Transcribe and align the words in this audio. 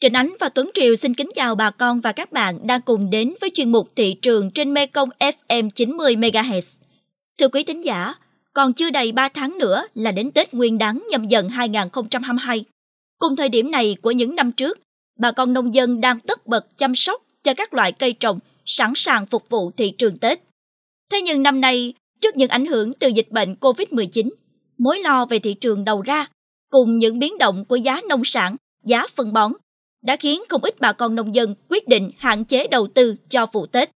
Trịnh 0.00 0.12
Ánh 0.12 0.34
và 0.40 0.48
Tuấn 0.48 0.70
Triều 0.74 0.94
xin 0.94 1.14
kính 1.14 1.30
chào 1.34 1.54
bà 1.54 1.70
con 1.70 2.00
và 2.00 2.12
các 2.12 2.32
bạn 2.32 2.66
đang 2.66 2.82
cùng 2.82 3.10
đến 3.10 3.34
với 3.40 3.50
chuyên 3.54 3.72
mục 3.72 3.88
thị 3.96 4.14
trường 4.14 4.50
trên 4.50 4.74
Mekong 4.74 5.08
FM 5.18 5.70
90 5.70 6.16
MHz. 6.16 6.76
Thưa 7.38 7.48
quý 7.48 7.64
thính 7.64 7.84
giả, 7.84 8.14
còn 8.52 8.72
chưa 8.72 8.90
đầy 8.90 9.12
3 9.12 9.28
tháng 9.28 9.58
nữa 9.58 9.86
là 9.94 10.12
đến 10.12 10.30
Tết 10.30 10.54
Nguyên 10.54 10.78
đán 10.78 11.02
nhâm 11.10 11.24
dần 11.24 11.48
2022. 11.48 12.64
Cùng 13.18 13.36
thời 13.36 13.48
điểm 13.48 13.70
này 13.70 13.96
của 14.02 14.10
những 14.10 14.34
năm 14.34 14.52
trước, 14.52 14.78
bà 15.18 15.32
con 15.32 15.52
nông 15.52 15.74
dân 15.74 16.00
đang 16.00 16.20
tất 16.20 16.46
bật 16.46 16.78
chăm 16.78 16.94
sóc 16.94 17.22
cho 17.44 17.54
các 17.54 17.74
loại 17.74 17.92
cây 17.92 18.12
trồng 18.12 18.38
sẵn 18.64 18.92
sàng 18.96 19.26
phục 19.26 19.48
vụ 19.48 19.70
thị 19.76 19.90
trường 19.90 20.18
Tết. 20.18 20.40
Thế 21.10 21.20
nhưng 21.22 21.42
năm 21.42 21.60
nay, 21.60 21.94
trước 22.20 22.36
những 22.36 22.50
ảnh 22.50 22.66
hưởng 22.66 22.92
từ 22.92 23.08
dịch 23.08 23.30
bệnh 23.30 23.54
COVID-19, 23.60 24.30
mối 24.78 24.98
lo 24.98 25.26
về 25.26 25.38
thị 25.38 25.54
trường 25.54 25.84
đầu 25.84 26.02
ra 26.02 26.26
cùng 26.70 26.98
những 26.98 27.18
biến 27.18 27.38
động 27.38 27.64
của 27.64 27.76
giá 27.76 28.00
nông 28.08 28.24
sản, 28.24 28.56
giá 28.84 29.06
phân 29.16 29.32
bón 29.32 29.52
đã 30.06 30.16
khiến 30.16 30.42
không 30.48 30.64
ít 30.64 30.74
bà 30.80 30.92
con 30.92 31.14
nông 31.14 31.34
dân 31.34 31.54
quyết 31.70 31.88
định 31.88 32.10
hạn 32.18 32.44
chế 32.44 32.66
đầu 32.66 32.86
tư 32.94 33.14
cho 33.28 33.46
vụ 33.52 33.66
Tết. 33.66 33.90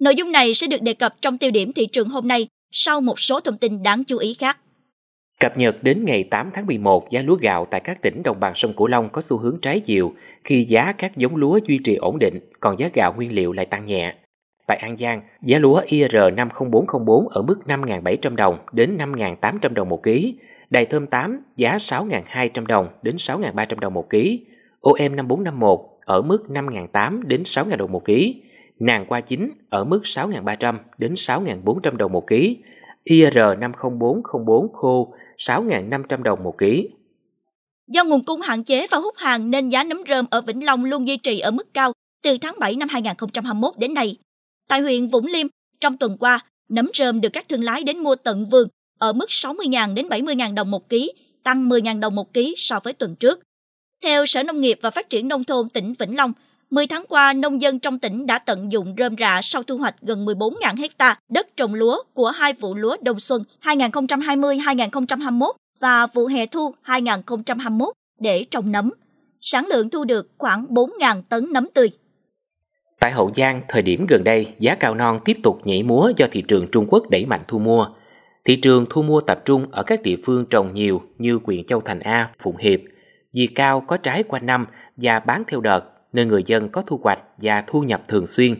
Nội 0.00 0.14
dung 0.14 0.32
này 0.32 0.54
sẽ 0.54 0.66
được 0.66 0.82
đề 0.82 0.94
cập 0.94 1.14
trong 1.22 1.38
tiêu 1.38 1.50
điểm 1.50 1.72
thị 1.72 1.86
trường 1.86 2.08
hôm 2.08 2.28
nay 2.28 2.48
sau 2.70 3.00
một 3.00 3.20
số 3.20 3.40
thông 3.40 3.58
tin 3.58 3.82
đáng 3.82 4.04
chú 4.04 4.18
ý 4.18 4.34
khác. 4.34 4.58
Cập 5.40 5.58
nhật 5.58 5.82
đến 5.82 6.04
ngày 6.04 6.24
8 6.24 6.50
tháng 6.54 6.66
11, 6.66 7.10
giá 7.10 7.22
lúa 7.22 7.34
gạo 7.34 7.66
tại 7.70 7.80
các 7.80 8.02
tỉnh 8.02 8.22
đồng 8.22 8.40
bằng 8.40 8.52
sông 8.54 8.72
Cửu 8.72 8.86
Long 8.86 9.08
có 9.08 9.20
xu 9.20 9.36
hướng 9.36 9.58
trái 9.62 9.80
chiều 9.80 10.14
khi 10.44 10.64
giá 10.64 10.92
các 10.92 11.16
giống 11.16 11.36
lúa 11.36 11.58
duy 11.68 11.78
trì 11.84 11.94
ổn 11.94 12.18
định, 12.18 12.40
còn 12.60 12.78
giá 12.78 12.90
gạo 12.94 13.14
nguyên 13.16 13.32
liệu 13.32 13.52
lại 13.52 13.66
tăng 13.66 13.86
nhẹ. 13.86 14.14
Tại 14.66 14.76
An 14.76 14.96
Giang, 14.96 15.22
giá 15.42 15.58
lúa 15.58 15.82
IR 15.86 16.16
50404 16.36 17.28
ở 17.28 17.42
mức 17.42 17.58
5.700 17.66 18.36
đồng 18.36 18.58
đến 18.72 18.96
5.800 18.96 19.74
đồng 19.74 19.88
một 19.88 20.02
ký, 20.02 20.34
Đài 20.72 20.86
thơm 20.86 21.06
8 21.06 21.40
giá 21.56 21.76
6.200 21.76 22.66
đồng 22.66 22.88
đến 23.02 23.16
6.300 23.16 23.78
đồng 23.80 23.94
một 23.94 24.10
ký, 24.10 24.40
OM 24.82 25.16
5451 25.16 25.80
ở 26.04 26.22
mức 26.22 26.44
5.800 26.48 27.22
đến 27.22 27.42
6.000 27.42 27.76
đồng 27.76 27.92
một 27.92 28.04
ký, 28.04 28.42
nàng 28.78 29.06
qua 29.08 29.20
chính 29.20 29.50
ở 29.70 29.84
mức 29.84 30.00
6.300 30.04 30.78
đến 30.98 31.14
6.400 31.14 31.96
đồng 31.96 32.12
một 32.12 32.26
ký, 32.26 32.58
IR 33.04 33.38
50404 33.58 34.72
khô 34.72 35.14
6.500 35.38 36.22
đồng 36.22 36.42
một 36.42 36.58
ký. 36.58 36.88
Do 37.88 38.04
nguồn 38.04 38.24
cung 38.24 38.40
hạn 38.40 38.64
chế 38.64 38.86
và 38.90 38.98
hút 38.98 39.14
hàng 39.16 39.50
nên 39.50 39.68
giá 39.68 39.84
nấm 39.84 40.02
rơm 40.08 40.26
ở 40.30 40.40
Vĩnh 40.40 40.64
Long 40.64 40.84
luôn 40.84 41.06
duy 41.06 41.16
trì 41.16 41.38
ở 41.38 41.50
mức 41.50 41.74
cao 41.74 41.92
từ 42.22 42.38
tháng 42.38 42.54
7 42.58 42.76
năm 42.76 42.88
2021 42.88 43.78
đến 43.78 43.94
nay. 43.94 44.16
Tại 44.68 44.80
huyện 44.80 45.08
Vũng 45.08 45.26
Liêm, 45.26 45.46
trong 45.80 45.98
tuần 45.98 46.16
qua, 46.18 46.40
nấm 46.68 46.90
rơm 46.94 47.20
được 47.20 47.28
các 47.32 47.48
thương 47.48 47.64
lái 47.64 47.82
đến 47.82 47.98
mua 47.98 48.14
tận 48.14 48.46
vườn 48.50 48.68
ở 48.98 49.12
mức 49.12 49.26
60.000 49.28 49.94
đến 49.94 50.08
70.000 50.08 50.54
đồng 50.54 50.70
một 50.70 50.88
ký, 50.88 51.12
tăng 51.44 51.68
10.000 51.68 52.00
đồng 52.00 52.14
một 52.14 52.34
ký 52.34 52.54
so 52.58 52.80
với 52.84 52.92
tuần 52.92 53.16
trước. 53.16 53.40
Theo 54.02 54.26
Sở 54.26 54.42
Nông 54.42 54.60
nghiệp 54.60 54.78
và 54.82 54.90
Phát 54.90 55.10
triển 55.10 55.28
Nông 55.28 55.44
thôn 55.44 55.68
tỉnh 55.68 55.94
Vĩnh 55.98 56.16
Long, 56.16 56.32
10 56.70 56.86
tháng 56.86 57.04
qua, 57.08 57.32
nông 57.32 57.62
dân 57.62 57.78
trong 57.78 57.98
tỉnh 57.98 58.26
đã 58.26 58.38
tận 58.38 58.72
dụng 58.72 58.94
rơm 58.98 59.16
rạ 59.18 59.40
sau 59.42 59.62
thu 59.62 59.76
hoạch 59.76 59.94
gần 60.02 60.26
14.000 60.26 60.76
hecta 60.76 61.18
đất 61.28 61.56
trồng 61.56 61.74
lúa 61.74 62.02
của 62.14 62.28
hai 62.28 62.52
vụ 62.52 62.74
lúa 62.74 62.96
đông 63.02 63.20
xuân 63.20 63.44
2020-2021 63.62 65.52
và 65.80 66.06
vụ 66.06 66.26
hè 66.26 66.46
thu 66.46 66.74
2021 66.82 67.88
để 68.20 68.44
trồng 68.50 68.72
nấm. 68.72 68.90
Sản 69.40 69.66
lượng 69.70 69.90
thu 69.90 70.04
được 70.04 70.28
khoảng 70.38 70.66
4.000 70.66 71.22
tấn 71.28 71.52
nấm 71.52 71.68
tươi. 71.74 71.90
Tại 73.00 73.12
Hậu 73.12 73.32
Giang, 73.36 73.62
thời 73.68 73.82
điểm 73.82 74.06
gần 74.08 74.24
đây, 74.24 74.46
giá 74.58 74.74
cao 74.74 74.94
non 74.94 75.20
tiếp 75.24 75.36
tục 75.42 75.60
nhảy 75.64 75.82
múa 75.82 76.12
do 76.16 76.26
thị 76.32 76.42
trường 76.48 76.66
Trung 76.72 76.86
Quốc 76.88 77.10
đẩy 77.10 77.26
mạnh 77.26 77.42
thu 77.48 77.58
mua. 77.58 77.86
Thị 78.44 78.56
trường 78.56 78.86
thu 78.90 79.02
mua 79.02 79.20
tập 79.20 79.42
trung 79.44 79.66
ở 79.72 79.82
các 79.82 80.02
địa 80.02 80.16
phương 80.24 80.46
trồng 80.46 80.74
nhiều 80.74 81.02
như 81.18 81.38
huyện 81.44 81.64
Châu 81.66 81.80
Thành 81.80 82.00
A, 82.00 82.30
Phụng 82.42 82.56
Hiệp. 82.56 82.80
Vì 83.34 83.46
cao 83.46 83.80
có 83.80 83.96
trái 83.96 84.22
quanh 84.22 84.46
năm 84.46 84.66
và 84.96 85.20
bán 85.20 85.42
theo 85.48 85.60
đợt 85.60 85.84
nên 86.12 86.28
người 86.28 86.42
dân 86.46 86.68
có 86.68 86.82
thu 86.86 87.00
hoạch 87.02 87.18
và 87.38 87.64
thu 87.66 87.80
nhập 87.80 88.02
thường 88.08 88.26
xuyên. 88.26 88.54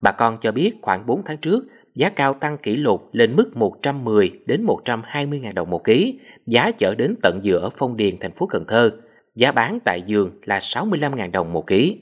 Bà 0.00 0.12
con 0.12 0.38
cho 0.40 0.52
biết 0.52 0.74
khoảng 0.82 1.06
4 1.06 1.22
tháng 1.24 1.38
trước, 1.38 1.66
giá 1.94 2.08
cao 2.08 2.34
tăng 2.34 2.58
kỷ 2.58 2.76
lục 2.76 3.08
lên 3.12 3.36
mức 3.36 3.56
110 3.56 4.30
đến 4.46 4.62
120 4.62 5.40
ngàn 5.40 5.54
đồng 5.54 5.70
một 5.70 5.84
ký, 5.84 6.18
giá 6.46 6.70
chở 6.70 6.94
đến 6.94 7.14
tận 7.22 7.38
giữa 7.42 7.68
Phong 7.76 7.96
Điền 7.96 8.18
thành 8.20 8.32
phố 8.32 8.46
Cần 8.46 8.64
Thơ. 8.68 8.90
Giá 9.34 9.52
bán 9.52 9.78
tại 9.84 10.02
giường 10.02 10.40
là 10.44 10.60
65 10.60 11.16
ngàn 11.16 11.32
đồng 11.32 11.52
một 11.52 11.66
ký. 11.66 11.98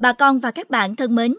Bà 0.00 0.12
con 0.12 0.38
và 0.38 0.50
các 0.50 0.70
bạn 0.70 0.96
thân 0.96 1.14
mến, 1.14 1.34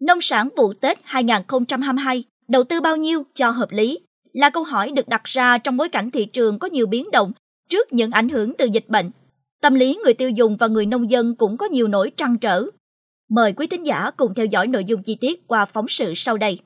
nông 0.00 0.20
sản 0.20 0.48
vụ 0.56 0.72
Tết 0.72 0.98
2022 1.04 2.24
đầu 2.50 2.64
tư 2.64 2.80
bao 2.80 2.96
nhiêu 2.96 3.22
cho 3.34 3.50
hợp 3.50 3.70
lý 3.70 3.98
là 4.32 4.50
câu 4.50 4.64
hỏi 4.64 4.92
được 4.96 5.08
đặt 5.08 5.24
ra 5.24 5.58
trong 5.58 5.76
bối 5.76 5.88
cảnh 5.88 6.10
thị 6.10 6.24
trường 6.24 6.58
có 6.58 6.68
nhiều 6.68 6.86
biến 6.86 7.10
động 7.12 7.32
trước 7.68 7.92
những 7.92 8.10
ảnh 8.10 8.28
hưởng 8.28 8.52
từ 8.58 8.66
dịch 8.72 8.88
bệnh. 8.88 9.10
Tâm 9.62 9.74
lý 9.74 9.98
người 10.04 10.14
tiêu 10.14 10.30
dùng 10.30 10.56
và 10.56 10.66
người 10.66 10.86
nông 10.86 11.10
dân 11.10 11.34
cũng 11.34 11.56
có 11.56 11.66
nhiều 11.66 11.88
nỗi 11.88 12.10
trăn 12.16 12.38
trở. 12.38 12.64
Mời 13.28 13.52
quý 13.52 13.66
thính 13.66 13.86
giả 13.86 14.10
cùng 14.16 14.34
theo 14.34 14.46
dõi 14.46 14.66
nội 14.66 14.84
dung 14.84 15.02
chi 15.02 15.16
tiết 15.20 15.46
qua 15.46 15.64
phóng 15.64 15.88
sự 15.88 16.12
sau 16.14 16.36
đây. 16.36 16.60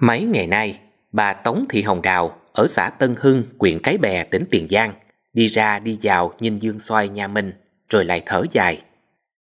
Mấy 0.00 0.20
ngày 0.20 0.46
nay, 0.46 0.80
bà 1.12 1.32
Tống 1.32 1.64
Thị 1.68 1.82
Hồng 1.82 2.02
Đào 2.02 2.38
ở 2.52 2.66
xã 2.66 2.90
Tân 2.90 3.14
Hưng, 3.20 3.42
huyện 3.58 3.78
Cái 3.82 3.98
Bè, 3.98 4.24
tỉnh 4.24 4.44
Tiền 4.50 4.66
Giang, 4.70 4.92
đi 5.32 5.46
ra 5.46 5.78
đi 5.78 5.98
vào 6.02 6.32
nhìn 6.40 6.58
dương 6.58 6.78
xoay 6.78 7.08
nhà 7.08 7.28
mình, 7.28 7.52
rồi 7.88 8.04
lại 8.04 8.22
thở 8.26 8.42
dài. 8.52 8.82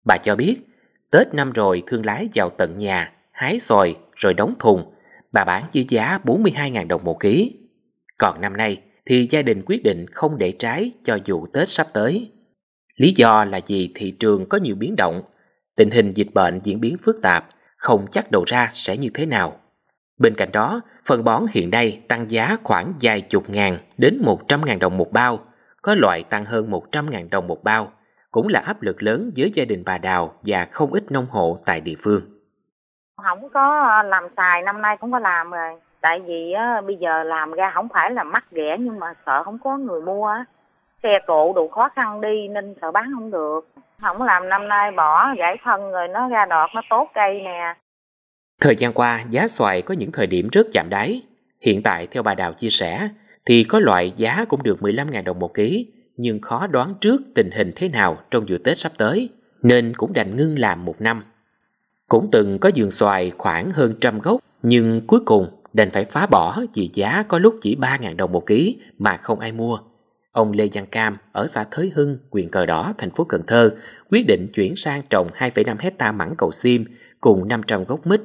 Bà 0.05 0.17
cho 0.17 0.35
biết, 0.35 0.57
Tết 1.11 1.33
năm 1.33 1.51
rồi 1.51 1.83
thương 1.87 2.05
lái 2.05 2.29
vào 2.35 2.49
tận 2.49 2.77
nhà, 2.77 3.11
hái 3.31 3.59
xoài 3.59 3.95
rồi 4.15 4.33
đóng 4.33 4.53
thùng, 4.59 4.93
bà 5.31 5.43
bán 5.43 5.63
với 5.73 5.85
giá 5.89 6.19
42.000 6.23 6.87
đồng 6.87 7.03
một 7.03 7.19
ký. 7.19 7.57
Còn 8.17 8.41
năm 8.41 8.57
nay 8.57 8.81
thì 9.05 9.27
gia 9.29 9.41
đình 9.41 9.61
quyết 9.65 9.83
định 9.83 10.05
không 10.07 10.37
để 10.37 10.51
trái 10.59 10.91
cho 11.03 11.17
vụ 11.25 11.47
Tết 11.53 11.69
sắp 11.69 11.87
tới. 11.93 12.31
Lý 12.95 13.13
do 13.15 13.45
là 13.45 13.59
vì 13.67 13.91
thị 13.95 14.11
trường 14.11 14.49
có 14.49 14.57
nhiều 14.57 14.75
biến 14.75 14.95
động, 14.97 15.21
tình 15.75 15.91
hình 15.91 16.13
dịch 16.13 16.33
bệnh 16.33 16.59
diễn 16.63 16.81
biến 16.81 16.97
phức 17.03 17.21
tạp, 17.21 17.47
không 17.77 18.05
chắc 18.11 18.31
đầu 18.31 18.43
ra 18.47 18.71
sẽ 18.73 18.97
như 18.97 19.09
thế 19.13 19.25
nào. 19.25 19.59
Bên 20.17 20.35
cạnh 20.35 20.51
đó, 20.51 20.81
phân 21.05 21.23
bón 21.23 21.45
hiện 21.51 21.69
nay 21.69 22.01
tăng 22.07 22.31
giá 22.31 22.57
khoảng 22.63 22.93
vài 23.01 23.21
chục 23.21 23.49
ngàn 23.49 23.77
đến 23.97 24.17
một 24.21 24.47
trăm 24.47 24.65
ngàn 24.65 24.79
đồng 24.79 24.97
một 24.97 25.11
bao, 25.11 25.39
có 25.81 25.95
loại 25.95 26.23
tăng 26.23 26.45
hơn 26.45 26.71
một 26.71 26.91
trăm 26.91 27.09
ngàn 27.09 27.29
đồng 27.29 27.47
một 27.47 27.63
bao, 27.63 27.91
cũng 28.33 28.47
là 28.47 28.59
áp 28.66 28.81
lực 28.81 29.03
lớn 29.03 29.31
với 29.38 29.51
gia 29.53 29.66
đình 29.66 29.83
bà 29.85 29.97
Đào 29.97 30.33
và 30.41 30.67
không 30.71 30.94
ít 30.94 31.11
nông 31.11 31.25
hộ 31.29 31.59
tại 31.66 31.81
địa 31.81 31.95
phương. 32.03 32.21
Không 33.23 33.49
có 33.49 34.03
làm 34.03 34.23
xài 34.38 34.61
năm 34.61 34.81
nay 34.81 34.97
cũng 34.97 35.11
có 35.11 35.19
làm 35.19 35.51
rồi. 35.51 35.79
Tại 36.01 36.19
vì 36.19 36.53
bây 36.85 36.95
giờ 36.95 37.23
làm 37.23 37.51
ra 37.51 37.71
không 37.73 37.88
phải 37.94 38.11
là 38.11 38.23
mắc 38.23 38.45
ghẻ 38.51 38.77
nhưng 38.79 38.99
mà 38.99 39.13
sợ 39.25 39.44
không 39.44 39.57
có 39.63 39.77
người 39.77 40.01
mua 40.01 40.35
Xe 41.03 41.19
cộ 41.27 41.53
đủ 41.53 41.67
khó 41.67 41.89
khăn 41.95 42.21
đi 42.21 42.47
nên 42.47 42.75
sợ 42.81 42.91
bán 42.91 43.11
không 43.13 43.31
được. 43.31 43.67
Không 44.01 44.21
làm 44.21 44.50
năm 44.50 44.67
nay 44.67 44.91
bỏ 44.91 45.33
giải 45.38 45.57
phân 45.65 45.91
rồi 45.91 46.07
nó 46.07 46.29
ra 46.29 46.45
đọt 46.45 46.69
nó 46.75 46.81
tốt 46.89 47.09
cây 47.13 47.41
nè. 47.44 47.73
Thời 48.61 48.75
gian 48.75 48.94
qua, 48.94 49.19
giá 49.29 49.47
xoài 49.47 49.81
có 49.81 49.94
những 49.94 50.11
thời 50.11 50.27
điểm 50.27 50.50
rất 50.51 50.67
chạm 50.73 50.89
đáy. 50.89 51.21
Hiện 51.61 51.83
tại, 51.83 52.07
theo 52.07 52.23
bà 52.23 52.35
Đào 52.35 52.53
chia 52.53 52.69
sẻ, 52.69 53.09
thì 53.45 53.63
có 53.63 53.79
loại 53.79 54.13
giá 54.17 54.45
cũng 54.50 54.63
được 54.63 54.77
15.000 54.79 55.23
đồng 55.23 55.39
một 55.39 55.53
ký, 55.53 55.88
nhưng 56.18 56.41
khó 56.41 56.68
đoán 56.68 56.94
trước 57.01 57.22
tình 57.35 57.51
hình 57.51 57.72
thế 57.75 57.90
nào 57.90 58.18
trong 58.31 58.46
vụ 58.50 58.57
Tết 58.63 58.79
sắp 58.79 58.91
tới, 58.97 59.29
nên 59.62 59.94
cũng 59.97 60.13
đành 60.13 60.35
ngưng 60.35 60.59
làm 60.59 60.85
một 60.85 61.01
năm. 61.01 61.24
Cũng 62.07 62.29
từng 62.31 62.59
có 62.59 62.72
vườn 62.75 62.91
xoài 62.91 63.31
khoảng 63.38 63.72
hơn 63.72 63.94
trăm 64.01 64.19
gốc, 64.19 64.40
nhưng 64.63 65.07
cuối 65.07 65.19
cùng 65.25 65.47
đành 65.74 65.91
phải 65.91 66.06
phá 66.06 66.28
bỏ 66.28 66.62
vì 66.74 66.90
giá 66.94 67.24
có 67.28 67.40
lúc 67.40 67.56
chỉ 67.62 67.75
3.000 67.75 68.16
đồng 68.16 68.31
một 68.31 68.46
ký 68.46 68.78
mà 68.97 69.18
không 69.18 69.40
ai 69.40 69.51
mua. 69.51 69.79
Ông 70.31 70.51
Lê 70.51 70.69
Văn 70.74 70.85
Cam 70.85 71.18
ở 71.31 71.47
xã 71.47 71.63
Thới 71.72 71.91
Hưng, 71.96 72.18
huyện 72.31 72.50
Cờ 72.50 72.66
Đỏ, 72.66 72.94
thành 72.97 73.12
phố 73.12 73.24
Cần 73.24 73.41
Thơ 73.47 73.75
quyết 74.12 74.28
định 74.28 74.47
chuyển 74.53 74.75
sang 74.75 75.01
trồng 75.09 75.28
2,5 75.38 75.75
hecta 75.80 76.12
mẳng 76.12 76.34
cầu 76.38 76.51
xiêm 76.51 76.84
cùng 77.22 77.47
500 77.47 77.83
gốc 77.83 78.07
mít 78.07 78.21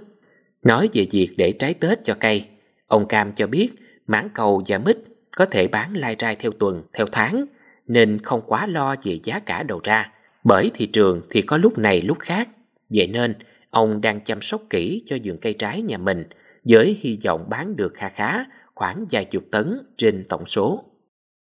Nói 0.63 0.89
về 0.93 1.07
việc 1.11 1.35
để 1.37 1.53
trái 1.53 1.75
Tết 1.75 2.05
cho 2.05 2.15
cây, 2.21 2.45
ông 2.87 3.09
Cam 3.09 3.33
cho 3.33 3.47
biết 3.47 3.71
mảng 4.07 4.29
cầu 4.35 4.63
và 4.67 4.79
mít 4.79 4.99
có 5.37 5.47
thể 5.47 5.69
bán 5.69 5.97
lai 5.97 6.17
rai 6.19 6.37
theo 6.37 6.53
tuần, 6.53 6.83
theo 6.93 7.07
tháng, 7.13 7.47
nên 7.89 8.19
không 8.23 8.41
quá 8.47 8.67
lo 8.67 8.95
về 9.05 9.19
giá 9.25 9.41
cả 9.47 9.63
đầu 9.63 9.81
ra. 9.85 10.13
Bởi 10.45 10.71
thị 10.75 10.87
trường 10.87 11.23
thì 11.31 11.43
có 11.43 11.57
lúc 11.57 11.79
này 11.79 12.03
lúc 12.03 12.19
khác. 12.19 12.49
Vậy 12.95 13.11
nên, 13.13 13.35
ông 13.71 14.01
đang 14.01 14.21
chăm 14.21 14.41
sóc 14.41 14.61
kỹ 14.71 15.03
cho 15.07 15.17
vườn 15.25 15.39
cây 15.43 15.55
trái 15.59 15.83
nhà 15.83 15.99
mình 15.99 16.25
với 16.65 16.99
hy 17.01 17.19
vọng 17.25 17.47
bán 17.51 17.77
được 17.77 17.93
kha 17.95 18.09
khá 18.09 18.45
khoảng 18.75 19.05
vài 19.11 19.25
chục 19.25 19.43
tấn 19.53 19.79
trên 19.97 20.25
tổng 20.29 20.47
số. 20.47 20.85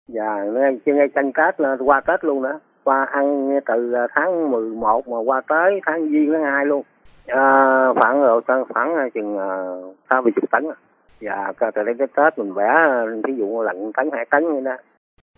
Dạ, 0.08 0.38
trên 0.86 0.98
ngay 0.98 1.10
canh 1.10 1.34
Tết 1.34 1.62
là 1.62 1.78
qua 1.86 2.02
Tết 2.02 2.26
luôn 2.26 2.44
đó. 2.44 2.60
Qua 2.84 3.06
ăn 3.06 3.60
từ 3.66 3.94
tháng 4.16 4.52
11 4.52 5.08
mà 5.08 5.18
qua 5.26 5.42
tới 5.48 5.82
tháng 5.86 6.10
Giêng 6.10 6.34
tháng 6.34 6.44
2 6.44 6.66
luôn. 6.66 6.84
À, 7.28 7.94
khoảng 7.94 8.24
độ 8.24 8.42
khoảng 8.74 8.96
à, 8.96 9.10
chừng 9.14 9.38
à, 9.38 9.50
sáu 10.10 10.22
mươi 10.22 10.32
chục 10.36 10.52
tấn 10.52 10.66
Dạ, 11.20 11.52
từ 11.76 11.84
đến 11.84 11.98
cái 11.98 12.08
tết 12.16 12.38
mình 12.38 12.54
vẽ 12.54 12.88
ví 13.24 13.36
dụ 13.38 13.62
lạnh 13.62 13.92
tấn 13.94 14.10
hai 14.14 14.26
tấn 14.26 14.54
như 14.54 14.62
đó 14.62 14.76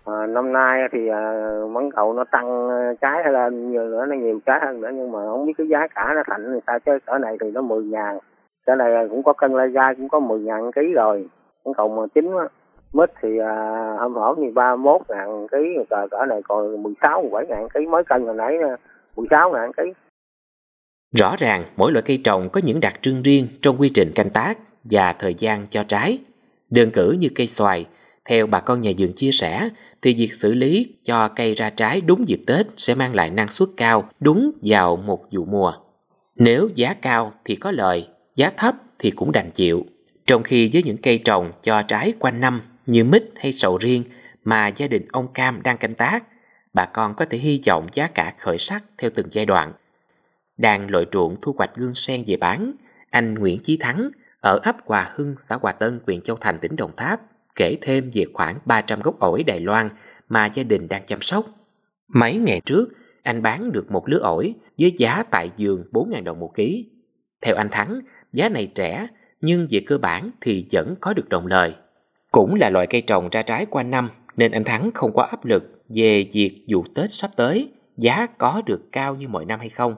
À, 0.07 0.25
năm 0.25 0.53
nay 0.53 0.81
thì 0.91 1.07
à, 1.07 1.51
mắng 1.69 1.89
cầu 1.95 2.13
nó 2.13 2.23
tăng 2.23 2.69
à, 2.69 2.93
trái 3.01 3.33
lên 3.33 3.71
nhiều 3.71 3.83
nữa 3.83 4.05
nó 4.05 4.15
nhiều 4.15 4.39
trái 4.45 4.59
hơn 4.65 4.81
nữa 4.81 4.89
nhưng 4.93 5.11
mà 5.11 5.19
không 5.19 5.45
biết 5.45 5.53
cái 5.57 5.67
giá 5.67 5.87
cả 5.95 6.13
nó 6.15 6.23
thành 6.27 6.51
thì 6.53 6.59
sao 6.67 6.79
chứ 6.79 6.91
cỡ 7.05 7.17
này 7.17 7.37
thì 7.41 7.51
nó 7.51 7.61
10 7.61 7.83
ngàn. 7.83 8.17
Cỡ 8.65 8.75
này 8.75 8.93
à, 8.93 9.03
cũng 9.09 9.23
có 9.23 9.33
cân 9.33 9.53
lai 9.53 9.69
gai 9.69 9.95
cũng 9.95 10.09
có 10.09 10.19
10 10.19 10.39
ngàn 10.39 10.71
ký 10.71 10.93
rồi. 10.93 11.27
Mắng 11.65 11.73
cầu 11.73 11.89
mà 11.89 12.03
chín 12.15 12.31
á. 12.37 12.47
Mít 12.93 13.11
thì 13.21 13.37
à, 13.37 13.95
hôm 13.99 14.13
hổm 14.13 14.37
thì 14.41 14.51
31 14.51 15.01
ngàn 15.09 15.47
ký 15.47 15.57
cỡ, 15.89 16.07
cỡ 16.11 16.25
này 16.25 16.41
còn 16.47 16.83
16 16.83 17.21
17 17.21 17.45
ngàn 17.47 17.69
ký 17.73 17.85
mới 17.87 18.03
cân 18.03 18.25
hồi 18.25 18.35
nãy 18.35 18.57
16 19.15 19.51
ngàn 19.51 19.71
ký. 19.73 19.83
Rõ 21.19 21.35
ràng 21.39 21.63
mỗi 21.75 21.91
loại 21.91 22.03
cây 22.07 22.21
trồng 22.23 22.49
có 22.53 22.61
những 22.63 22.79
đặc 22.79 22.93
trưng 23.01 23.23
riêng 23.23 23.47
trong 23.61 23.77
quy 23.79 23.91
trình 23.93 24.11
canh 24.15 24.29
tác 24.29 24.57
và 24.83 25.13
thời 25.19 25.33
gian 25.33 25.67
cho 25.69 25.83
trái. 25.87 26.19
Đơn 26.69 26.91
cử 26.93 27.15
như 27.19 27.27
cây 27.35 27.47
xoài, 27.47 27.85
theo 28.27 28.47
bà 28.47 28.59
con 28.59 28.81
nhà 28.81 28.91
vườn 28.97 29.13
chia 29.13 29.31
sẻ, 29.31 29.69
thì 30.01 30.13
việc 30.13 30.33
xử 30.33 30.53
lý 30.53 30.85
cho 31.03 31.27
cây 31.27 31.55
ra 31.55 31.69
trái 31.69 32.01
đúng 32.01 32.27
dịp 32.27 32.41
Tết 32.47 32.67
sẽ 32.77 32.95
mang 32.95 33.15
lại 33.15 33.29
năng 33.29 33.49
suất 33.49 33.69
cao 33.77 34.09
đúng 34.19 34.51
vào 34.61 34.95
một 34.95 35.25
vụ 35.31 35.45
mùa. 35.45 35.73
Nếu 36.35 36.69
giá 36.75 36.93
cao 36.93 37.33
thì 37.45 37.55
có 37.55 37.71
lời, 37.71 38.07
giá 38.35 38.51
thấp 38.57 38.75
thì 38.99 39.11
cũng 39.11 39.31
đành 39.31 39.51
chịu. 39.51 39.85
Trong 40.25 40.43
khi 40.43 40.69
với 40.73 40.83
những 40.83 40.97
cây 40.97 41.17
trồng 41.17 41.51
cho 41.63 41.81
trái 41.81 42.13
quanh 42.19 42.41
năm 42.41 42.61
như 42.85 43.03
mít 43.03 43.23
hay 43.35 43.53
sầu 43.53 43.77
riêng 43.77 44.03
mà 44.43 44.67
gia 44.67 44.87
đình 44.87 45.05
ông 45.11 45.27
Cam 45.33 45.61
đang 45.61 45.77
canh 45.77 45.95
tác, 45.95 46.23
bà 46.73 46.85
con 46.85 47.13
có 47.13 47.25
thể 47.25 47.37
hy 47.37 47.61
vọng 47.67 47.87
giá 47.93 48.07
cả 48.07 48.33
khởi 48.39 48.57
sắc 48.57 48.83
theo 48.97 49.09
từng 49.15 49.27
giai 49.31 49.45
đoạn. 49.45 49.73
Đang 50.57 50.89
lội 50.89 51.05
ruộng 51.13 51.35
thu 51.41 51.55
hoạch 51.57 51.75
gương 51.75 51.95
sen 51.95 52.23
về 52.27 52.37
bán, 52.37 52.71
anh 53.09 53.33
Nguyễn 53.33 53.59
Chí 53.63 53.77
Thắng 53.77 54.09
ở 54.41 54.59
ấp 54.63 54.75
Hòa 54.85 55.11
Hưng, 55.15 55.35
xã 55.39 55.55
Hòa 55.55 55.71
Tân, 55.71 55.99
huyện 56.05 56.21
Châu 56.21 56.37
Thành, 56.41 56.59
tỉnh 56.59 56.75
Đồng 56.75 56.91
Tháp 56.97 57.21
kể 57.57 57.77
thêm 57.81 58.11
về 58.13 58.25
khoảng 58.33 58.59
300 58.65 58.99
gốc 58.99 59.19
ổi 59.19 59.43
Đài 59.43 59.59
Loan 59.59 59.89
mà 60.29 60.45
gia 60.45 60.63
đình 60.63 60.87
đang 60.87 61.05
chăm 61.05 61.21
sóc. 61.21 61.45
Mấy 62.07 62.33
ngày 62.33 62.61
trước, 62.65 62.89
anh 63.23 63.41
bán 63.41 63.71
được 63.71 63.91
một 63.91 64.09
lứa 64.09 64.19
ổi 64.19 64.53
với 64.79 64.93
giá 64.97 65.23
tại 65.23 65.51
giường 65.57 65.83
4.000 65.91 66.23
đồng 66.23 66.39
một 66.39 66.51
ký. 66.55 66.85
Theo 67.41 67.55
anh 67.55 67.69
Thắng, 67.71 67.99
giá 68.33 68.49
này 68.49 68.71
rẻ 68.75 69.07
nhưng 69.41 69.67
về 69.69 69.79
cơ 69.85 69.97
bản 69.97 70.31
thì 70.41 70.65
vẫn 70.71 70.95
có 71.01 71.13
được 71.13 71.29
đồng 71.29 71.47
lời. 71.47 71.75
Cũng 72.31 72.55
là 72.55 72.69
loại 72.69 72.87
cây 72.87 73.01
trồng 73.01 73.29
ra 73.29 73.41
trái 73.41 73.65
qua 73.65 73.83
năm 73.83 74.09
nên 74.37 74.51
anh 74.51 74.63
Thắng 74.63 74.91
không 74.93 75.13
có 75.13 75.23
áp 75.23 75.45
lực 75.45 75.63
về 75.89 76.25
việc 76.33 76.63
dù 76.65 76.83
Tết 76.95 77.11
sắp 77.11 77.31
tới 77.35 77.71
giá 77.97 78.25
có 78.25 78.61
được 78.65 78.91
cao 78.91 79.15
như 79.15 79.27
mọi 79.27 79.45
năm 79.45 79.59
hay 79.59 79.69
không. 79.69 79.95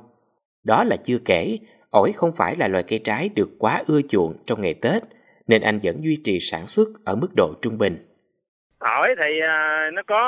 Đó 0.63 0.83
là 0.83 0.97
chưa 0.97 1.17
kể, 1.25 1.57
ổi 1.89 2.11
không 2.11 2.31
phải 2.31 2.55
là 2.55 2.67
loại 2.67 2.83
cây 2.83 2.99
trái 2.99 3.29
được 3.29 3.49
quá 3.59 3.83
ưa 3.87 4.01
chuộng 4.09 4.33
trong 4.45 4.61
ngày 4.61 4.73
Tết 4.73 5.03
nên 5.49 5.61
anh 5.61 5.79
vẫn 5.83 5.95
duy 6.03 6.21
trì 6.23 6.39
sản 6.39 6.67
xuất 6.67 6.87
ở 7.05 7.15
mức 7.15 7.27
độ 7.35 7.53
trung 7.61 7.77
bình. 7.77 8.05
Ổi 8.79 9.15
thì 9.17 9.39
uh, 9.39 9.93
nó 9.93 10.01
có 10.07 10.21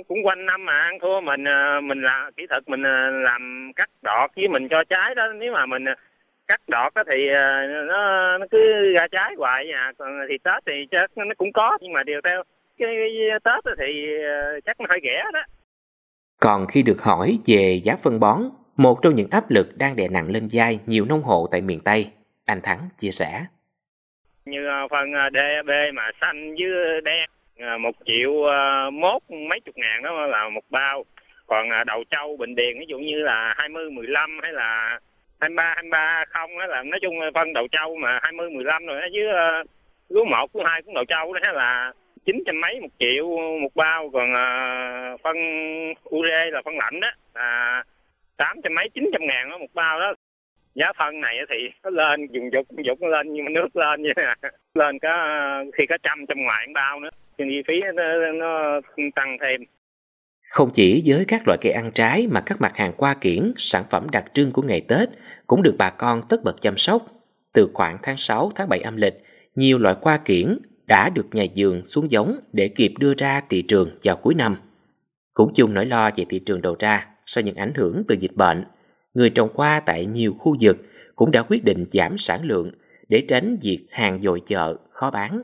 uh, 0.00 0.08
cũng 0.08 0.26
quanh 0.26 0.46
năm 0.46 0.64
mà 0.64 0.78
ăn 0.78 0.98
thua 1.00 1.20
mình 1.20 1.44
uh, 1.44 1.84
mình 1.84 2.02
là 2.02 2.30
kỹ 2.36 2.46
thuật 2.50 2.68
mình 2.68 2.82
làm 3.22 3.72
cắt 3.76 3.90
đọt 4.02 4.30
với 4.36 4.48
mình 4.48 4.68
cho 4.68 4.84
trái 4.84 5.14
đó. 5.14 5.32
Nếu 5.32 5.52
mà 5.52 5.66
mình 5.66 5.84
cắt 6.46 6.60
đọt 6.68 6.92
thì 7.10 7.30
nó 7.88 8.38
nó 8.38 8.46
cứ 8.50 8.92
ra 8.94 9.08
trái 9.08 9.34
hoài 9.38 9.70
à. 9.72 9.92
Còn 9.98 10.08
thì 10.28 10.38
tết 10.38 10.62
thì 10.66 10.86
chắc 10.90 11.10
nó 11.16 11.34
cũng 11.38 11.52
có 11.52 11.78
nhưng 11.80 11.92
mà 11.92 12.02
điều 12.02 12.20
theo 12.24 12.42
cái, 12.78 12.88
tết 13.44 13.76
thì 13.78 14.06
chắc 14.64 14.80
nó 14.80 14.86
hơi 14.88 15.00
rẻ 15.02 15.24
đó. 15.32 15.40
Còn 16.40 16.66
khi 16.66 16.82
được 16.82 17.02
hỏi 17.02 17.38
về 17.46 17.80
giá 17.84 17.96
phân 18.02 18.20
bón 18.20 18.42
một 18.76 19.02
trong 19.02 19.14
những 19.14 19.30
áp 19.30 19.50
lực 19.50 19.78
đang 19.78 19.96
đè 19.96 20.08
nặng 20.08 20.28
lên 20.30 20.48
vai 20.52 20.80
nhiều 20.86 21.04
nông 21.04 21.22
hộ 21.22 21.48
tại 21.50 21.60
miền 21.60 21.80
Tây 21.80 22.10
anh 22.44 22.60
Thắng 22.60 22.88
chia 22.98 23.10
sẻ 23.10 23.44
như 24.44 24.66
à, 24.66 24.88
phân 24.90 25.12
à, 25.12 25.22
ờ, 25.22 25.30
DB 25.30 25.70
mà 25.94 26.10
xanh 26.20 26.54
với 26.54 27.00
đen 27.00 27.30
à, 27.58 27.78
một 27.78 27.94
triệu 28.06 28.32
mốt 28.92 29.22
mấy 29.48 29.60
chục 29.60 29.76
ngàn 29.76 30.02
đó 30.02 30.26
là 30.26 30.48
một 30.48 30.64
bao. 30.70 31.04
Còn 31.46 31.68
đầu 31.86 32.04
trâu 32.10 32.36
bình 32.36 32.54
điền 32.54 32.78
ví 32.78 32.84
dụ 32.88 32.98
như 32.98 33.22
là 33.22 33.54
20 33.58 33.90
15 33.90 34.38
hay 34.42 34.52
là 34.52 35.00
23 35.40 35.64
23 35.74 36.24
không 36.28 36.58
đó 36.58 36.66
là 36.66 36.82
nói 36.82 37.00
chung 37.02 37.14
phân 37.34 37.52
đầu 37.52 37.68
trâu 37.72 37.96
mà 37.96 38.18
20 38.22 38.50
15 38.50 38.86
rồi 38.86 39.00
đó 39.00 39.06
với 39.12 39.24
lúa 40.08 40.24
một 40.24 40.56
lúa 40.56 40.64
hai 40.64 40.82
cũng 40.82 40.94
đầu 40.94 41.04
trâu 41.04 41.32
đó 41.32 41.52
là 41.52 41.92
chín 42.24 42.42
trăm 42.46 42.60
mấy 42.60 42.80
một 42.80 42.88
triệu 42.98 43.28
một 43.62 43.74
bao. 43.74 44.10
Còn 44.12 44.28
phân 45.22 45.36
ure 46.10 46.50
là 46.50 46.62
phân 46.64 46.76
lạnh 46.76 47.00
đó 47.00 47.08
là 47.34 47.82
tám 48.36 48.60
trăm 48.64 48.74
mấy 48.74 48.88
chín 48.88 49.10
trăm 49.12 49.26
ngàn 49.26 49.50
đó 49.50 49.58
một 49.58 49.74
bao 49.74 50.00
đó 50.00 50.14
giá 50.80 50.92
phân 50.98 51.20
này 51.20 51.36
thì 51.50 51.56
nó 51.84 51.90
lên 51.90 52.26
dùng 52.32 52.52
dục 52.52 52.66
dục 52.84 53.00
nó 53.00 53.08
lên 53.08 53.32
nhưng 53.32 53.44
mà 53.44 53.50
nước 53.50 53.76
lên 53.76 54.02
như 54.02 54.10
nè 54.16 54.34
lên 54.74 54.98
có 54.98 55.14
khi 55.78 55.86
có 55.86 55.96
trăm 56.02 56.26
trăm 56.28 56.38
ngoài 56.42 56.66
bao 56.74 57.00
nữa 57.00 57.10
thì 57.38 57.44
chi 57.48 57.62
phí 57.68 57.80
nó, 57.94 58.32
nó 58.32 58.80
tăng 59.14 59.36
thêm 59.40 59.60
không 60.48 60.70
chỉ 60.72 61.02
với 61.06 61.24
các 61.24 61.42
loại 61.46 61.58
cây 61.60 61.72
ăn 61.72 61.90
trái 61.94 62.26
mà 62.30 62.40
các 62.40 62.60
mặt 62.60 62.72
hàng 62.76 62.92
qua 62.96 63.14
kiển, 63.14 63.52
sản 63.56 63.84
phẩm 63.90 64.06
đặc 64.12 64.24
trưng 64.34 64.52
của 64.52 64.62
ngày 64.62 64.80
Tết 64.88 65.08
cũng 65.46 65.62
được 65.62 65.74
bà 65.78 65.90
con 65.90 66.22
tất 66.28 66.44
bật 66.44 66.62
chăm 66.62 66.76
sóc. 66.76 67.02
Từ 67.52 67.70
khoảng 67.74 67.98
tháng 68.02 68.16
6, 68.16 68.50
tháng 68.54 68.68
7 68.68 68.80
âm 68.80 68.96
lịch, 68.96 69.14
nhiều 69.54 69.78
loại 69.78 69.94
qua 70.00 70.16
kiển 70.16 70.58
đã 70.86 71.10
được 71.10 71.26
nhà 71.32 71.44
vườn 71.56 71.86
xuống 71.86 72.10
giống 72.10 72.40
để 72.52 72.68
kịp 72.68 72.92
đưa 72.98 73.14
ra 73.14 73.42
thị 73.48 73.62
trường 73.62 73.98
vào 74.02 74.16
cuối 74.16 74.34
năm. 74.34 74.56
Cũng 75.34 75.52
chung 75.54 75.74
nỗi 75.74 75.86
lo 75.86 76.10
về 76.16 76.24
thị 76.28 76.38
trường 76.38 76.62
đầu 76.62 76.76
ra 76.78 77.06
sau 77.26 77.42
những 77.42 77.56
ảnh 77.56 77.72
hưởng 77.74 78.02
từ 78.08 78.16
dịch 78.20 78.34
bệnh– 78.34 78.64
người 79.14 79.30
trồng 79.30 79.48
hoa 79.54 79.80
tại 79.86 80.06
nhiều 80.06 80.34
khu 80.38 80.56
vực 80.60 80.76
cũng 81.16 81.30
đã 81.30 81.42
quyết 81.48 81.64
định 81.64 81.86
giảm 81.92 82.18
sản 82.18 82.40
lượng 82.42 82.72
để 83.08 83.22
tránh 83.28 83.56
việc 83.62 83.86
hàng 83.90 84.22
dồi 84.22 84.42
chợ, 84.46 84.76
khó 84.90 85.10
bán. 85.10 85.42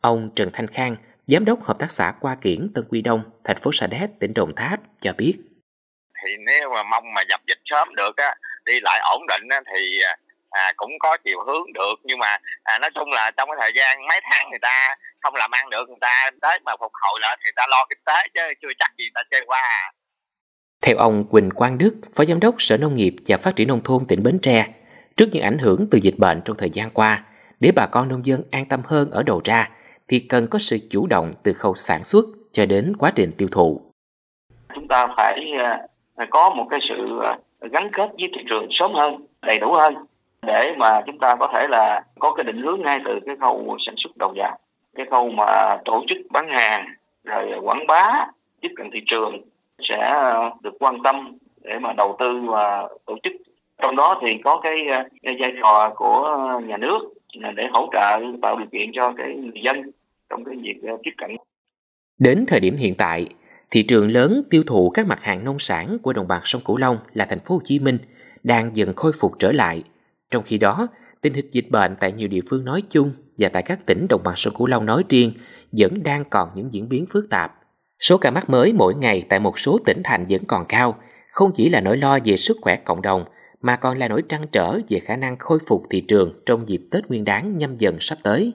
Ông 0.00 0.30
Trần 0.36 0.50
Thanh 0.52 0.66
Khang, 0.66 0.96
Giám 1.26 1.44
đốc 1.44 1.62
Hợp 1.62 1.78
tác 1.78 1.90
xã 1.90 2.12
Qua 2.20 2.36
Kiển 2.40 2.72
Tân 2.74 2.84
Quy 2.90 3.02
Đông, 3.02 3.22
thành 3.44 3.56
phố 3.56 3.70
Sa 3.72 3.86
Đéc, 3.86 4.10
tỉnh 4.20 4.34
Đồng 4.34 4.54
Tháp 4.54 4.80
cho 5.00 5.12
biết. 5.18 5.34
Thì 6.22 6.30
nếu 6.46 6.70
mà 6.74 6.82
mong 6.82 7.04
mà 7.14 7.22
dập 7.28 7.40
dịch 7.46 7.58
sớm 7.64 7.94
được 7.94 8.16
á, 8.16 8.34
đi 8.64 8.80
lại 8.82 9.00
ổn 9.12 9.26
định 9.26 9.48
á, 9.48 9.60
thì 9.74 10.00
à, 10.50 10.72
cũng 10.76 10.90
có 10.98 11.16
chiều 11.24 11.38
hướng 11.46 11.72
được 11.74 11.94
nhưng 12.02 12.18
mà 12.18 12.38
à, 12.62 12.78
nói 12.78 12.90
chung 12.94 13.10
là 13.12 13.30
trong 13.36 13.48
cái 13.48 13.56
thời 13.60 13.72
gian 13.74 14.06
mấy 14.06 14.20
tháng 14.30 14.50
người 14.50 14.58
ta 14.58 14.96
không 15.20 15.34
làm 15.34 15.50
ăn 15.50 15.70
được 15.70 15.88
người 15.88 15.98
ta 16.00 16.30
tới 16.40 16.58
mà 16.64 16.72
phục 16.80 16.92
hồi 17.02 17.20
lại 17.20 17.36
thì 17.38 17.44
người 17.44 17.52
ta 17.56 17.66
lo 17.68 17.86
kinh 17.88 17.98
tế 18.06 18.28
chứ 18.34 18.40
chưa 18.62 18.72
chắc 18.78 18.90
gì 18.98 19.04
người 19.04 19.12
ta 19.14 19.22
chơi 19.30 19.42
qua 19.46 19.60
à. 19.60 19.92
Theo 20.86 20.96
ông 20.96 21.24
Quỳnh 21.24 21.50
Quang 21.50 21.78
Đức, 21.78 21.94
Phó 22.14 22.24
Giám 22.24 22.40
đốc 22.40 22.54
Sở 22.58 22.76
Nông 22.76 22.94
nghiệp 22.94 23.14
và 23.26 23.36
Phát 23.36 23.56
triển 23.56 23.68
Nông 23.68 23.82
thôn 23.84 24.06
tỉnh 24.08 24.22
Bến 24.22 24.38
Tre, 24.42 24.66
trước 25.16 25.26
những 25.32 25.42
ảnh 25.42 25.58
hưởng 25.58 25.86
từ 25.90 25.98
dịch 25.98 26.18
bệnh 26.18 26.40
trong 26.44 26.56
thời 26.56 26.70
gian 26.70 26.90
qua, 26.90 27.24
để 27.60 27.72
bà 27.76 27.86
con 27.86 28.08
nông 28.08 28.24
dân 28.24 28.42
an 28.50 28.64
tâm 28.68 28.80
hơn 28.84 29.10
ở 29.10 29.22
đầu 29.22 29.40
ra, 29.44 29.70
thì 30.08 30.18
cần 30.18 30.46
có 30.46 30.58
sự 30.58 30.76
chủ 30.90 31.06
động 31.06 31.32
từ 31.42 31.52
khâu 31.52 31.74
sản 31.74 32.04
xuất 32.04 32.24
cho 32.52 32.66
đến 32.66 32.92
quá 32.98 33.12
trình 33.14 33.32
tiêu 33.38 33.48
thụ. 33.52 33.80
Chúng 34.74 34.88
ta 34.88 35.06
phải 35.16 35.40
à, 36.16 36.26
có 36.30 36.50
một 36.50 36.66
cái 36.70 36.80
sự 36.88 37.20
à, 37.22 37.38
gắn 37.72 37.90
kết 37.92 38.08
với 38.18 38.30
thị 38.36 38.42
trường 38.48 38.66
sớm 38.70 38.94
hơn, 38.94 39.26
đầy 39.42 39.58
đủ 39.58 39.72
hơn 39.72 39.94
để 40.46 40.74
mà 40.78 41.02
chúng 41.06 41.18
ta 41.18 41.36
có 41.36 41.48
thể 41.52 41.66
là 41.70 42.02
có 42.18 42.34
cái 42.34 42.44
định 42.44 42.62
hướng 42.62 42.82
ngay 42.82 43.00
từ 43.04 43.12
cái 43.26 43.36
khâu 43.40 43.76
sản 43.86 43.94
xuất 43.98 44.16
đầu 44.16 44.32
vào, 44.36 44.58
cái 44.96 45.06
khâu 45.10 45.28
mà 45.28 45.76
tổ 45.84 46.04
chức 46.08 46.18
bán 46.30 46.48
hàng, 46.48 46.86
rồi 47.24 47.46
quảng 47.62 47.86
bá, 47.86 48.26
tiếp 48.60 48.70
cận 48.76 48.90
thị 48.92 49.00
trường 49.06 49.42
sẽ 49.88 50.32
được 50.62 50.74
quan 50.80 51.02
tâm 51.04 51.38
để 51.62 51.78
mà 51.78 51.92
đầu 51.92 52.16
tư 52.18 52.40
và 52.48 52.88
tổ 53.06 53.16
chức 53.22 53.32
trong 53.82 53.96
đó 53.96 54.20
thì 54.22 54.38
có 54.44 54.60
cái, 54.62 54.76
cái 55.22 55.36
vai 55.40 55.52
trò 55.62 55.92
của 55.96 56.38
nhà 56.66 56.76
nước 56.76 56.98
để 57.56 57.66
hỗ 57.72 57.88
trợ 57.92 58.20
tạo 58.42 58.58
điều 58.58 58.66
kiện 58.72 58.90
cho 58.94 59.12
cái 59.16 59.34
người 59.34 59.62
dân 59.64 59.90
trong 60.30 60.44
cái 60.44 60.56
việc 60.62 60.76
ờ, 60.82 60.96
tiếp 61.04 61.12
cận 61.16 61.30
đến 62.20 62.44
thời 62.48 62.60
điểm 62.60 62.76
hiện 62.76 62.94
tại 62.94 63.26
thị 63.70 63.82
trường 63.82 64.10
lớn 64.10 64.42
tiêu 64.50 64.62
thụ 64.66 64.90
các 64.90 65.06
mặt 65.06 65.22
hàng 65.22 65.44
nông 65.44 65.58
sản 65.58 65.98
của 66.02 66.12
đồng 66.12 66.28
bằng 66.28 66.42
sông 66.44 66.62
Cửu 66.64 66.76
Long 66.76 66.98
là 67.14 67.24
thành 67.24 67.38
phố 67.38 67.54
Hồ 67.54 67.60
Chí 67.64 67.78
Minh 67.78 67.98
đang 68.42 68.76
dần 68.76 68.94
khôi 68.96 69.12
phục 69.12 69.32
trở 69.38 69.52
lại. 69.52 69.82
Trong 70.30 70.42
khi 70.42 70.58
đó, 70.58 70.88
tình 71.20 71.34
hình 71.34 71.50
dịch 71.50 71.70
bệnh 71.70 71.96
tại 72.00 72.12
nhiều 72.12 72.28
địa 72.28 72.40
phương 72.50 72.64
nói 72.64 72.82
chung 72.90 73.12
và 73.38 73.48
tại 73.48 73.62
các 73.62 73.86
tỉnh 73.86 74.06
đồng 74.08 74.22
bằng 74.24 74.36
sông 74.36 74.54
Cửu 74.54 74.66
Long 74.66 74.86
nói 74.86 75.04
riêng 75.08 75.32
vẫn 75.72 76.02
đang 76.02 76.24
còn 76.30 76.48
những 76.54 76.72
diễn 76.72 76.88
biến 76.88 77.06
phức 77.10 77.30
tạp. 77.30 77.59
Số 78.00 78.18
ca 78.18 78.30
mắc 78.30 78.50
mới 78.50 78.72
mỗi 78.72 78.94
ngày 78.94 79.22
tại 79.28 79.40
một 79.40 79.58
số 79.58 79.78
tỉnh 79.84 80.00
thành 80.04 80.26
vẫn 80.28 80.44
còn 80.44 80.64
cao, 80.68 80.96
không 81.30 81.52
chỉ 81.54 81.68
là 81.68 81.80
nỗi 81.80 81.96
lo 81.96 82.18
về 82.24 82.36
sức 82.36 82.58
khỏe 82.60 82.76
cộng 82.76 83.02
đồng, 83.02 83.24
mà 83.60 83.76
còn 83.76 83.98
là 83.98 84.08
nỗi 84.08 84.22
trăn 84.28 84.46
trở 84.52 84.78
về 84.88 84.98
khả 84.98 85.16
năng 85.16 85.36
khôi 85.38 85.58
phục 85.66 85.82
thị 85.90 86.00
trường 86.00 86.42
trong 86.46 86.68
dịp 86.68 86.80
Tết 86.90 87.08
Nguyên 87.08 87.24
đán 87.24 87.58
nhâm 87.58 87.76
dần 87.78 87.96
sắp 88.00 88.18
tới. 88.22 88.52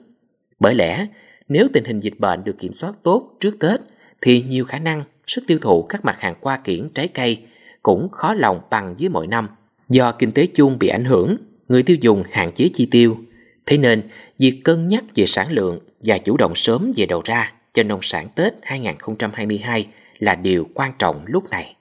Bởi 0.60 0.76
lẽ, 0.76 1.08
nếu 1.48 1.68
tình 1.74 1.84
hình 1.84 2.00
dịch 2.00 2.20
bệnh 2.20 2.44
được 2.44 2.56
kiểm 2.60 2.74
soát 2.74 2.94
tốt 3.04 3.38
trước 3.40 3.60
Tết, 3.60 3.80
thì 4.22 4.42
nhiều 4.42 4.66
khả 4.66 4.80
năng 4.80 5.04
sức 5.28 5.44
tiêu 5.48 5.60
thụ 5.62 5.84
các 5.84 6.06
mặt 6.06 6.16
hàng 6.20 6.36
qua 6.42 6.58
kiển 6.58 6.90
trái 6.90 7.08
cây 7.08 7.38
cũng 7.84 8.10
khó 8.12 8.34
lòng 8.34 8.62
bằng 8.70 8.96
với 9.00 9.10
mọi 9.10 9.28
năm. 9.28 9.50
Do 9.90 10.12
kinh 10.12 10.32
tế 10.32 10.46
chung 10.46 10.80
bị 10.80 10.88
ảnh 10.88 11.06
hưởng, 11.06 11.38
người 11.68 11.84
tiêu 11.84 11.98
dùng 12.02 12.24
hạn 12.32 12.52
chế 12.52 12.70
chi 12.74 12.88
tiêu. 12.92 13.18
Thế 13.66 13.78
nên, 13.78 14.02
việc 14.40 14.62
cân 14.64 14.88
nhắc 14.88 15.04
về 15.16 15.26
sản 15.26 15.52
lượng 15.52 15.80
và 16.00 16.18
chủ 16.18 16.38
động 16.38 16.56
sớm 16.56 16.92
về 16.96 17.06
đầu 17.06 17.22
ra 17.26 17.52
cho 17.76 17.84
nông 17.84 18.02
sản 18.02 18.28
Tết 18.36 18.54
2022 18.62 19.88
là 20.20 20.36
điều 20.36 20.68
quan 20.74 20.92
trọng 21.00 21.22
lúc 21.26 21.50
này. 21.50 21.76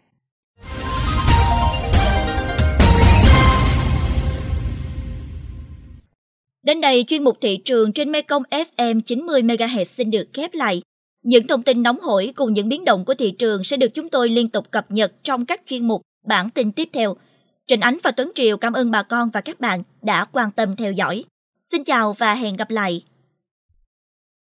Đến 6.62 6.80
đây 6.80 7.04
chuyên 7.08 7.24
mục 7.24 7.38
thị 7.40 7.56
trường 7.56 7.92
trên 7.92 8.12
Mekong 8.12 8.42
FM 8.50 9.00
90 9.00 9.42
MHz 9.42 9.84
xin 9.84 10.10
được 10.10 10.28
khép 10.32 10.50
lại. 10.54 10.82
Những 11.22 11.46
thông 11.46 11.62
tin 11.62 11.82
nóng 11.82 12.00
hổi 12.00 12.32
cùng 12.36 12.52
những 12.52 12.68
biến 12.68 12.84
động 12.84 13.04
của 13.04 13.14
thị 13.14 13.30
trường 13.30 13.64
sẽ 13.64 13.76
được 13.76 13.94
chúng 13.94 14.08
tôi 14.08 14.28
liên 14.28 14.48
tục 14.48 14.70
cập 14.70 14.90
nhật 14.90 15.12
trong 15.22 15.46
các 15.46 15.60
chuyên 15.66 15.88
mục, 15.88 16.02
bản 16.26 16.50
tin 16.50 16.72
tiếp 16.72 16.88
theo. 16.92 17.16
Trịnh 17.66 17.80
Ánh 17.80 17.98
và 18.02 18.10
Tuấn 18.10 18.32
Triều 18.34 18.56
cảm 18.56 18.72
ơn 18.72 18.90
bà 18.90 19.02
con 19.02 19.30
và 19.30 19.40
các 19.40 19.60
bạn 19.60 19.82
đã 20.02 20.24
quan 20.24 20.50
tâm 20.50 20.76
theo 20.76 20.92
dõi. 20.92 21.24
Xin 21.62 21.84
chào 21.84 22.12
và 22.12 22.34
hẹn 22.34 22.56
gặp 22.56 22.70
lại. 22.70 23.02